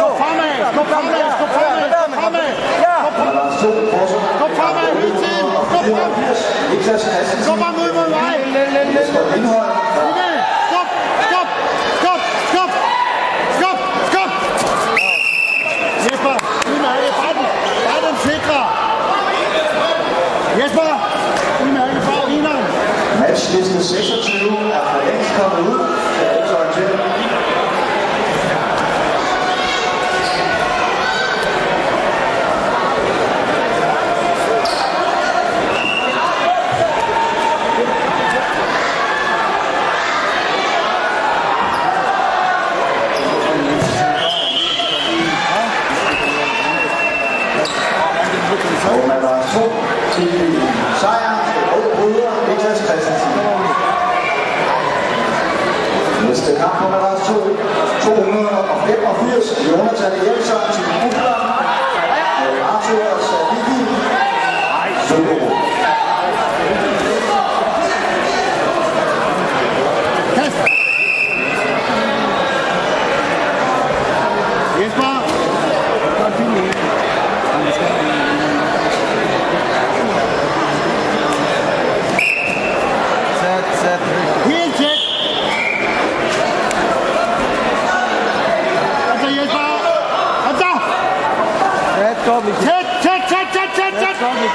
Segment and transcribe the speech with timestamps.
[0.00, 0.52] Gå fremad!
[0.76, 1.22] Gå fremad!
[1.40, 1.88] Gå fremad!
[2.06, 2.48] Gå fremad!
[2.86, 2.96] Ja!
[4.40, 5.46] Gå fremad hele tiden!
[5.72, 6.10] Gå frem!
[7.48, 8.34] Gå bare ud mod mig!
[9.96, 10.34] Kom med!
[10.70, 10.88] Stop!
[11.28, 11.48] Stop!
[12.00, 12.20] Stop!
[12.50, 12.70] Stop!
[13.58, 13.78] Stop!
[14.10, 14.30] Stop!
[16.06, 16.34] Jesper,
[16.66, 17.46] lige med alle bare den,
[17.86, 18.58] bare den sikre!
[20.60, 20.84] Jesper,
[21.62, 22.64] lige med alle bare eneren!
[23.20, 25.79] Matchlisten 26 er for længst kommet ud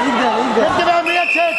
[0.08, 1.56] Let's give him a check.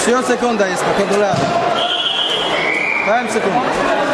[0.00, 1.46] Trzy sekunda jest po kontrolerze.
[3.06, 4.09] Dałem sekundę.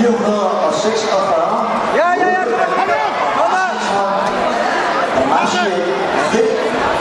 [0.00, 1.96] 446.
[1.96, 2.44] Ja, ja, ja,
[2.76, 4.70] kom her, kom her, kom her.
[5.16, 5.66] Damashi,
[6.32, 6.48] Finn,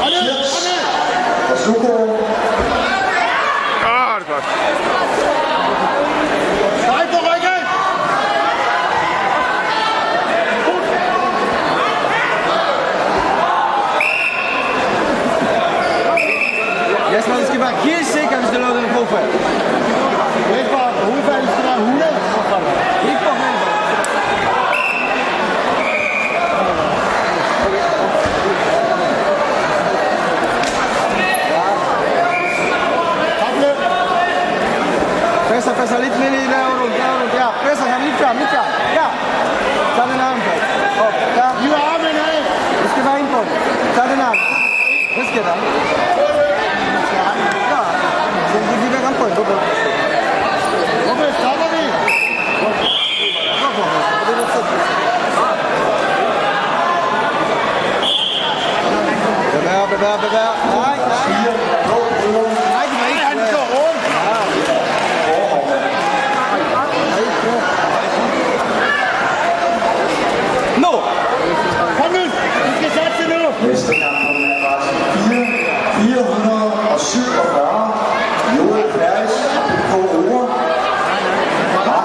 [0.04, 0.54] Schlips,
[1.50, 1.94] Bazooka.
[3.86, 4.46] Ah, det er godt.
[6.88, 7.10] Nej!
[17.12, 17.99] Jeg skal bare give
[45.40, 45.60] Amsterdam.
[47.72, 47.86] Ja,
[48.52, 49.32] sind die wieder ganz voll.
[49.36, 49.58] Super.
[51.08, 51.90] Robert, schau mal wie.
[59.52, 60.69] Bewerb, bewerb, bewerb.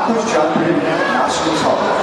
[0.07, 1.95] 他就是穿军装的那。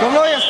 [0.00, 0.14] 怎么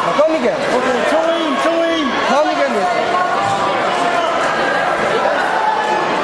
[0.00, 2.86] ですか神県教員教員神県です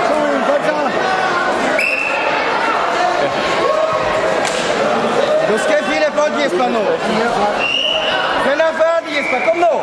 [0.09, 0.77] 教員ガチャ
[5.49, 6.81] Dos que fine podi espano.
[8.45, 9.83] Wenn er fertig ist, komm noch.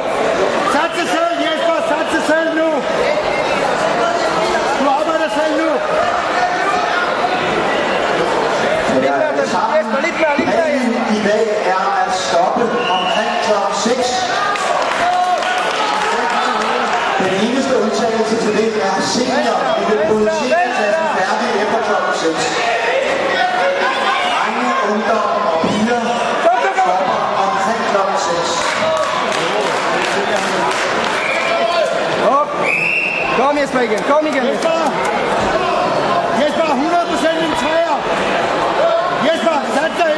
[0.74, 2.82] Satz es halt, jetzt was, satz es halt nur.
[4.80, 5.76] Du arbeitest halt nur.
[8.94, 10.68] Nicht mehr, nicht mehr,
[11.12, 11.53] nicht mehr.
[17.24, 19.58] Den eneste udtalelse til det er senior.
[19.80, 21.94] Vi vil producere klassen færdig efter kl.
[22.20, 22.36] 6.
[24.34, 26.02] Drenge, ungdom og piger
[26.44, 26.98] stopper
[27.44, 27.98] omkring kl.
[28.28, 28.74] 6.
[32.40, 32.50] Op!
[33.38, 34.70] Kom, Jesper igen, kom igen, Jesper!
[36.42, 36.64] Jesper!
[36.64, 37.96] Jesper, 100% en træer!
[39.28, 40.13] Jesper, sat dig!